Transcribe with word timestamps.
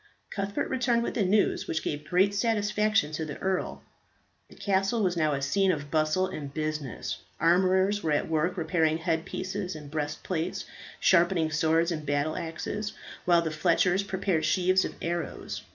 Cuthbert 0.31 0.67
returned 0.67 1.03
with 1.03 1.13
the 1.13 1.23
news, 1.23 1.67
which 1.67 1.83
gave 1.83 2.09
great 2.09 2.33
satisfaction 2.33 3.11
to 3.11 3.23
the 3.23 3.37
earl. 3.37 3.83
The 4.49 4.55
castle 4.55 5.03
was 5.03 5.15
now 5.15 5.33
a 5.33 5.43
scene 5.43 5.71
of 5.71 5.91
bustle 5.91 6.25
and 6.25 6.51
business; 6.51 7.19
armourers 7.39 8.01
were 8.01 8.11
at 8.13 8.27
work 8.27 8.57
repairing 8.57 8.97
head 8.97 9.25
pieces 9.25 9.75
and 9.75 9.91
breastplates, 9.91 10.65
sharpening 10.99 11.51
swords 11.51 11.91
and 11.91 12.03
battle 12.03 12.35
axes, 12.35 12.93
while 13.25 13.43
the 13.43 13.51
fletchers 13.51 14.01
prepared 14.01 14.43
sheaves 14.43 14.83
of 14.85 14.95
arrows. 15.03 15.61